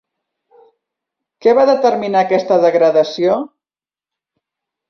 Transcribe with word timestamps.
Què 1.45 1.53
va 1.59 1.67
determinar 1.71 2.25
aquesta 2.27 2.57
degradació? 2.67 3.37